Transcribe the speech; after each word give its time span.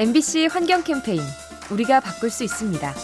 MBC 0.00 0.46
환경 0.46 0.82
캠페인 0.82 1.20
우리가 1.70 2.00
바꿀 2.00 2.30
수 2.30 2.42
있습니다. 2.42 2.94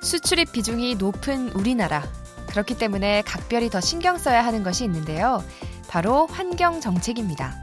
수출입 0.00 0.50
비중이 0.50 0.96
높은 0.96 1.50
우리나라. 1.50 2.02
그렇기 2.48 2.76
때문에 2.76 3.22
각별히 3.22 3.70
더 3.70 3.80
신경 3.80 4.18
써야 4.18 4.44
하는 4.44 4.64
것이 4.64 4.82
있는데요. 4.82 5.44
바로 5.86 6.26
환경 6.26 6.80
정책입니다. 6.80 7.54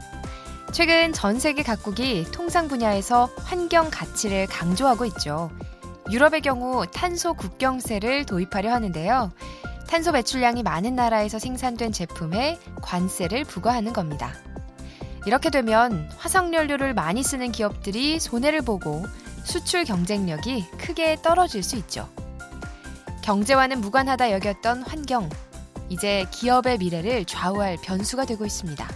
최근 0.72 1.12
전 1.12 1.38
세계 1.38 1.62
각국이 1.62 2.24
통상 2.32 2.68
분야에서 2.68 3.28
환경 3.44 3.90
가치를 3.90 4.46
강조하고 4.46 5.04
있죠. 5.04 5.50
유럽의 6.10 6.40
경우 6.40 6.86
탄소 6.86 7.34
국경세를 7.34 8.24
도입하려 8.24 8.72
하는데요. 8.72 9.30
탄소 9.86 10.12
배출량이 10.12 10.62
많은 10.62 10.96
나라에서 10.96 11.38
생산된 11.38 11.92
제품에 11.92 12.58
관세를 12.80 13.44
부과하는 13.44 13.92
겁니다. 13.92 14.32
이렇게 15.28 15.50
되면 15.50 16.10
화석연료를 16.16 16.94
많이 16.94 17.22
쓰는 17.22 17.52
기업들이 17.52 18.18
손해를 18.18 18.62
보고 18.62 19.04
수출 19.44 19.84
경쟁력이 19.84 20.64
크게 20.78 21.18
떨어질 21.20 21.62
수 21.62 21.76
있죠. 21.76 22.08
경제와는 23.20 23.82
무관하다 23.82 24.32
여겼던 24.32 24.84
환경, 24.84 25.28
이제 25.90 26.24
기업의 26.30 26.78
미래를 26.78 27.26
좌우할 27.26 27.76
변수가 27.82 28.24
되고 28.24 28.46
있습니다. 28.46 28.88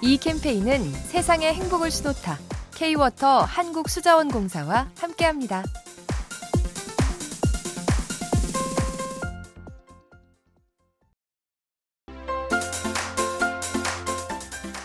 이 0.00 0.16
캠페인은 0.16 0.90
세상의 0.90 1.52
행복을 1.52 1.90
수놓다 1.90 2.38
K-워터 2.74 3.42
한국수자원공사와 3.42 4.92
함께합니다. 4.98 5.62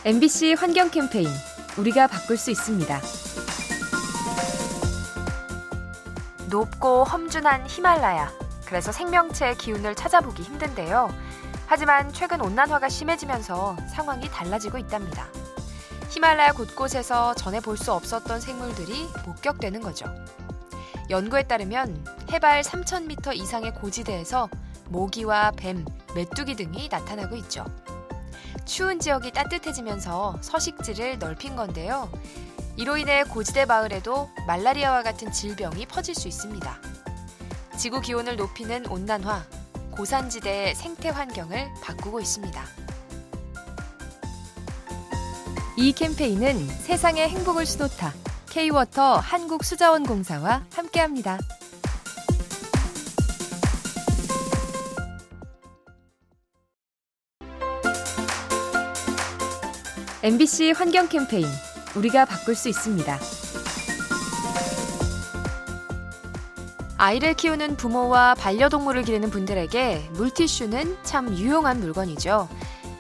MBC 0.08 0.54
환경 0.54 0.90
캠페인 0.90 1.28
우리가 1.78 2.08
바꿀 2.08 2.38
수 2.38 2.50
있습니다. 2.50 3.02
높고 6.50 7.04
험준한 7.04 7.68
히말라야. 7.68 8.32
그래서 8.66 8.94
생명체의 8.94 9.58
기운을 9.58 9.96
찾아보기 9.96 10.44
힘든데요. 10.44 11.14
하지만 11.66 12.14
최근 12.14 12.40
온난화가 12.40 12.88
심해지면서 12.88 13.76
상황이 13.94 14.30
달라지고 14.30 14.78
있답니다. 14.78 15.28
히말라야 16.08 16.54
곳곳에서 16.54 17.36
전에 17.36 17.60
볼 17.60 17.76
수 17.76 17.92
없었던 17.92 18.40
생물들이 18.40 19.10
목격되는 19.26 19.82
거죠. 19.82 20.06
연구에 21.10 21.44
따르면 21.44 22.06
해발 22.32 22.62
3,000m 22.62 23.36
이상의 23.36 23.74
고지대에서 23.74 24.48
모기와 24.88 25.52
뱀, 25.58 25.84
메뚜기 26.16 26.56
등이 26.56 26.88
나타나고 26.90 27.36
있죠. 27.36 27.66
추운 28.68 29.00
지역이 29.00 29.32
따뜻해지면서 29.32 30.38
서식지를 30.42 31.20
넓힌 31.20 31.56
건데요. 31.56 32.12
이로 32.76 32.98
인해 32.98 33.24
고지대 33.24 33.66
마을에도 33.66 34.30
말라리아와 34.46 35.02
같은 35.02 35.32
질병이 35.32 35.88
퍼질 35.88 36.14
수 36.14 36.28
있습니다. 36.28 36.78
지구 37.78 38.02
기온을 38.02 38.36
높이는 38.36 38.86
온난화, 38.86 39.44
고산지대의 39.92 40.76
생태 40.76 41.10
환경을 41.10 41.70
바꾸고 41.82 42.20
있습니다. 42.20 42.64
이 45.78 45.94
캠페인은 45.94 46.68
세상의 46.68 47.30
행복을 47.30 47.66
수놓다 47.66 48.14
K-워터 48.50 49.18
한국수자원공사와 49.18 50.66
함께합니다. 50.74 51.40
MBC 60.24 60.72
환경 60.72 61.08
캠페인 61.08 61.46
우리가 61.96 62.26
바꿀 62.26 62.56
수 62.56 62.70
있습니다. 62.70 63.20
아이를 66.98 67.36
키우는 67.36 67.78
부모와 67.78 68.34
반려동물을 68.34 69.04
기르는 69.04 69.30
분들에게 69.30 70.10
물티슈는 70.14 70.98
참 71.04 71.30
유용한 71.38 71.80
물건이죠. 71.80 72.50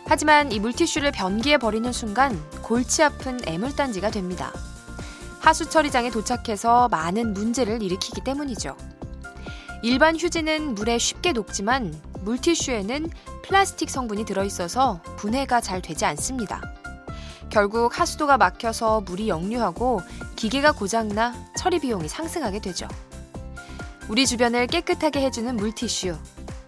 하지만 0.05 0.51
이 0.51 0.59
물티슈를 0.59 1.11
변기에 1.11 1.57
버리는 1.57 1.91
순간 1.91 2.39
골치 2.61 3.01
아픈 3.01 3.39
애물단지가 3.47 4.11
됩니다. 4.11 4.53
하수 5.39 5.67
처리장에 5.67 6.11
도착해서 6.11 6.88
많은 6.89 7.34
문제를 7.34 7.81
일으키기 7.81 8.22
때문이죠. 8.22 8.78
일반 9.81 10.16
휴지는 10.16 10.75
물에 10.75 10.99
쉽게 10.99 11.31
녹지만 11.31 11.99
물티슈에는 12.22 13.09
플라스틱 13.44 13.89
성분이 13.89 14.25
들어있어서 14.25 15.01
분해가 15.17 15.61
잘 15.61 15.81
되지 15.81 16.05
않습니다. 16.05 16.76
결국 17.50 18.00
하수도가 18.00 18.38
막혀서 18.38 19.02
물이 19.02 19.30
역류하고 19.30 20.02
기계가 20.35 20.72
고장나 20.74 21.34
처리 21.58 21.80
비용이 21.80 22.08
상승하게 22.08 22.59
되죠. 22.59 22.88
우리 24.09 24.25
주변을 24.25 24.68
깨끗하게 24.68 25.22
해주는 25.22 25.56
물티슈. 25.56 26.16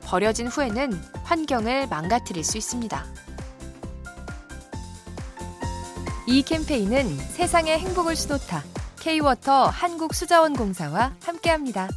버려진 0.02 0.48
후에는 0.48 0.92
환경을 1.24 1.88
망가뜨릴 1.88 2.44
수 2.44 2.58
있습니다. 2.58 3.06
이 6.28 6.44
캠페인은 6.44 7.18
세상의 7.18 7.80
행복을 7.80 8.16
수놓다 8.16 8.64
K-워터 9.00 9.68
한국수자원공사와 9.68 11.16
함께합니다. 11.24 11.90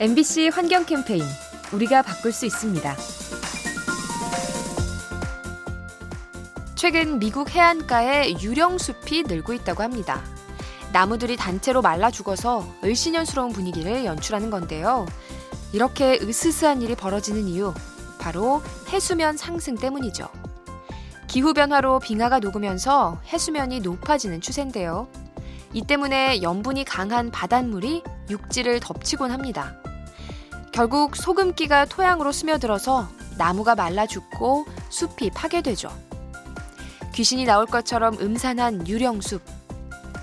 MBC 0.00 0.50
환경 0.50 0.86
캠페인 0.86 1.24
우리가 1.72 2.02
바꿀 2.02 2.30
수 2.30 2.46
있습니다. 2.46 2.96
최근 6.76 7.18
미국 7.18 7.50
해안가에 7.50 8.34
유령 8.40 8.78
숲이 8.78 9.24
늘고 9.24 9.54
있다고 9.54 9.82
합니다. 9.82 10.22
나무들이 10.92 11.36
단체로 11.36 11.82
말라 11.82 12.12
죽어서 12.12 12.64
을씨년스러운 12.84 13.52
분위기를 13.52 14.04
연출하는 14.04 14.50
건데요. 14.50 15.04
이렇게 15.72 16.20
으스스한 16.22 16.80
일이 16.80 16.94
벌어지는 16.94 17.48
이유 17.48 17.74
바로 18.20 18.62
해수면 18.90 19.36
상승 19.36 19.74
때문이죠. 19.74 20.28
기후변화로 21.26 21.98
빙하가 21.98 22.38
녹으면서 22.38 23.20
해수면이 23.32 23.80
높아지는 23.80 24.40
추세인데요. 24.40 25.08
이 25.72 25.82
때문에 25.82 26.40
염분이 26.40 26.84
강한 26.84 27.32
바닷물이 27.32 28.04
육지를 28.30 28.78
덮치곤 28.78 29.32
합니다. 29.32 29.74
결국 30.72 31.16
소금기가 31.16 31.86
토양으로 31.86 32.32
스며들어서 32.32 33.08
나무가 33.36 33.74
말라 33.74 34.06
죽고 34.06 34.66
숲이 34.90 35.30
파괴되죠. 35.30 35.90
귀신이 37.14 37.44
나올 37.44 37.66
것처럼 37.66 38.16
음산한 38.20 38.86
유령숲. 38.86 39.42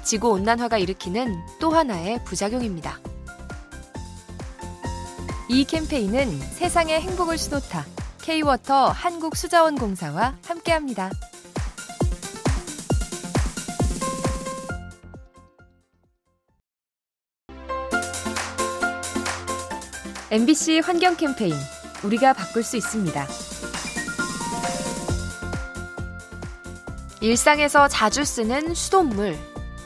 지구 0.04 0.30
온난화가 0.30 0.78
일으키는 0.78 1.36
또 1.60 1.72
하나의 1.72 2.24
부작용입니다. 2.26 3.00
이 5.50 5.66
캠페인은 5.66 6.40
세상의 6.40 7.02
행복을 7.02 7.38
수놓다 7.38 7.86
K-워터 8.22 8.88
한국수자원공사와 8.90 10.38
함께합니다. 10.46 11.12
MBC 20.36 20.82
환경 20.84 21.16
캠페인 21.16 21.54
우리가 22.04 22.34
바꿀 22.34 22.62
수 22.62 22.76
있습니다. 22.76 23.26
일상에서 27.22 27.88
자주 27.88 28.26
쓰는 28.26 28.74
수돗물. 28.74 29.38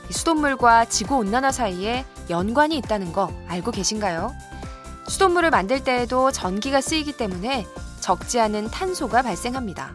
수돗물과 0.10 0.86
지구 0.86 1.18
온난화 1.18 1.52
사이에 1.52 2.04
연관이 2.32 2.78
있다는 2.78 3.14
거 3.14 3.32
알고 3.48 3.70
계신가요? 3.70 4.34
수돗물을 5.08 5.52
만들 5.52 5.84
때에도 5.84 6.32
전기가 6.32 6.82
쓰이기 6.82 7.12
때문에 7.12 7.68
적지 8.00 8.40
않은 8.40 8.72
탄소가 8.72 9.22
발생합니다. 9.22 9.94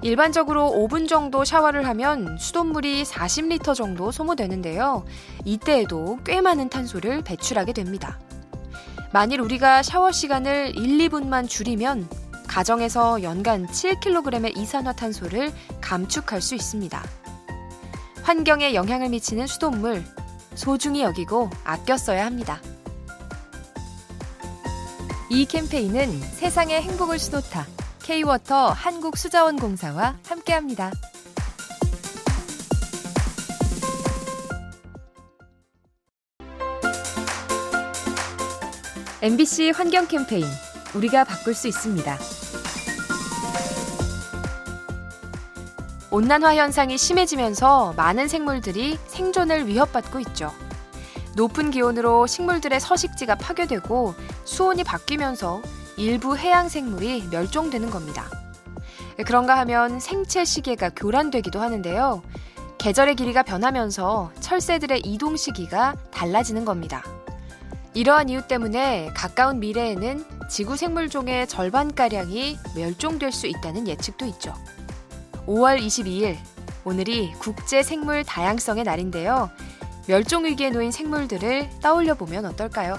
일반적으로 0.00 0.72
5분 0.72 1.06
정도 1.06 1.44
샤워를 1.44 1.86
하면 1.86 2.36
수돗물이 2.36 3.04
40리터 3.04 3.76
정도 3.76 4.10
소모되는데요. 4.10 5.04
이때에도 5.44 6.18
꽤 6.24 6.40
많은 6.40 6.68
탄소를 6.68 7.22
배출하게 7.22 7.74
됩니다. 7.74 8.18
만일 9.12 9.42
우리가 9.42 9.82
샤워 9.82 10.10
시간을 10.10 10.74
1, 10.74 11.10
2분만 11.10 11.46
줄이면 11.46 12.08
가정에서 12.48 13.22
연간 13.22 13.66
7kg의 13.66 14.56
이산화탄소를 14.56 15.52
감축할 15.82 16.40
수 16.40 16.54
있습니다. 16.54 17.02
환경에 18.22 18.74
영향을 18.74 19.10
미치는 19.10 19.46
수돗물 19.46 20.02
소중히 20.54 21.02
여기고 21.02 21.50
아껴 21.62 21.98
써야 21.98 22.24
합니다. 22.24 22.60
이 25.28 25.44
캠페인은 25.44 26.18
세상의 26.20 26.80
행복을 26.80 27.18
수놓다 27.18 27.66
K-워터 28.02 28.70
한국수자원공사와 28.70 30.16
함께합니다. 30.26 30.90
MBC 39.22 39.70
환경 39.70 40.08
캠페인 40.08 40.44
우리가 40.96 41.22
바꿀 41.22 41.54
수 41.54 41.68
있습니다. 41.68 42.18
온난화 46.10 46.56
현상이 46.56 46.98
심해지면서 46.98 47.92
많은 47.96 48.26
생물들이 48.26 48.98
생존을 49.06 49.68
위협받고 49.68 50.18
있죠. 50.18 50.52
높은 51.36 51.70
기온으로 51.70 52.26
식물들의 52.26 52.80
서식지가 52.80 53.36
파괴되고 53.36 54.16
수온이 54.44 54.82
바뀌면서 54.82 55.62
일부 55.98 56.36
해양 56.36 56.68
생물이 56.68 57.28
멸종되는 57.30 57.90
겁니다. 57.90 58.28
그런가 59.24 59.56
하면 59.58 60.00
생체 60.00 60.44
시계가 60.44 60.90
교란되기도 60.96 61.60
하는데요. 61.60 62.24
계절의 62.78 63.14
길이가 63.14 63.44
변하면서 63.44 64.32
철새들의 64.40 65.02
이동 65.04 65.36
시기가 65.36 65.94
달라지는 66.10 66.64
겁니다. 66.64 67.04
이러한 67.94 68.30
이유 68.30 68.46
때문에 68.46 69.10
가까운 69.14 69.60
미래에는 69.60 70.24
지구 70.48 70.76
생물종의 70.76 71.46
절반가량이 71.46 72.58
멸종될 72.74 73.32
수 73.32 73.46
있다는 73.46 73.86
예측도 73.86 74.24
있죠. 74.26 74.54
5월 75.46 75.78
22일, 75.78 76.36
오늘이 76.84 77.32
국제 77.38 77.82
생물 77.82 78.24
다양성의 78.24 78.84
날인데요. 78.84 79.50
멸종 80.06 80.46
위기에 80.46 80.70
놓인 80.70 80.90
생물들을 80.90 81.68
떠올려 81.80 82.14
보면 82.14 82.46
어떨까요? 82.46 82.98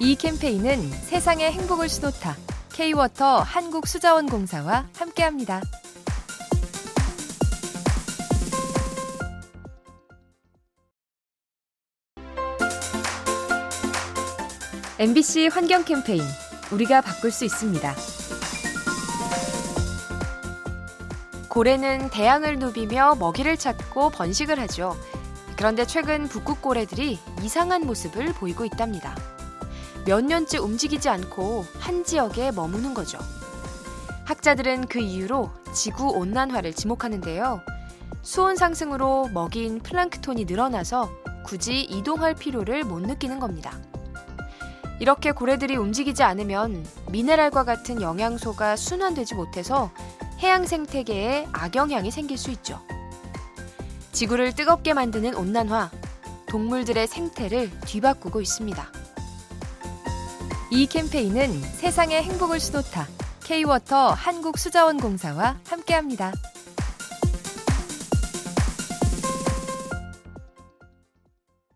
이 0.00 0.16
캠페인은 0.16 0.90
세상의 0.90 1.52
행복을 1.52 1.88
수놓다. 1.88 2.36
K-워터 2.72 3.40
한국수자원공사와 3.40 4.88
함께합니다. 4.96 5.60
MBC 15.00 15.46
환경 15.46 15.84
캠페인 15.84 16.24
우리가 16.72 17.02
바꿀 17.02 17.30
수 17.30 17.44
있습니다. 17.44 17.94
고래는 21.48 22.10
대양을 22.10 22.58
누비며 22.58 23.14
먹이를 23.14 23.56
찾고 23.56 24.10
번식을 24.10 24.58
하죠. 24.58 24.96
그런데 25.56 25.86
최근 25.86 26.26
북극 26.26 26.60
고래들이 26.60 27.20
이상한 27.44 27.86
모습을 27.86 28.32
보이고 28.32 28.64
있답니다. 28.64 29.14
몇 30.04 30.24
년째 30.24 30.58
움직이지 30.58 31.08
않고 31.08 31.64
한 31.78 32.02
지역에 32.02 32.50
머무는 32.50 32.92
거죠. 32.92 33.18
학자들은 34.24 34.88
그 34.88 34.98
이유로 34.98 35.52
지구 35.72 36.08
온난화를 36.08 36.72
지목하는데요. 36.72 37.62
수온 38.22 38.56
상승으로 38.56 39.28
먹이인 39.28 39.78
플랑크톤이 39.78 40.46
늘어나서 40.46 41.08
굳이 41.44 41.82
이동할 41.82 42.34
필요를 42.34 42.82
못 42.82 42.98
느끼는 42.98 43.38
겁니다. 43.38 43.78
이렇게 45.00 45.32
고래들이 45.32 45.76
움직이지 45.76 46.22
않으면 46.22 46.84
미네랄과 47.10 47.64
같은 47.64 48.02
영양소가 48.02 48.76
순환되지 48.76 49.34
못해서 49.34 49.90
해양 50.40 50.66
생태계에 50.66 51.48
악영향이 51.52 52.10
생길 52.10 52.36
수 52.36 52.50
있죠. 52.50 52.80
지구를 54.12 54.54
뜨겁게 54.54 54.94
만드는 54.94 55.34
온난화, 55.34 55.90
동물들의 56.48 57.06
생태를 57.06 57.70
뒤바꾸고 57.80 58.40
있습니다. 58.40 58.92
이 60.70 60.86
캠페인은 60.86 61.60
세상의 61.60 62.22
행복을 62.22 62.60
수놓다 62.60 63.06
K-워터 63.44 64.10
한국수자원공사와 64.10 65.58
함께합니다. 65.66 66.32